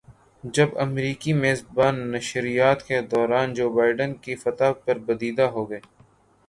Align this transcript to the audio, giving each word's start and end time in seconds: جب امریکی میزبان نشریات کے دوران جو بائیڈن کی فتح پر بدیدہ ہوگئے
جب 0.43 0.69
امریکی 0.77 1.33
میزبان 1.33 1.95
نشریات 2.11 2.79
کے 2.87 3.01
دوران 3.11 3.53
جو 3.53 3.69
بائیڈن 3.75 4.13
کی 4.23 4.35
فتح 4.43 4.71
پر 4.85 4.97
بدیدہ 5.05 5.47
ہوگئے 5.55 5.79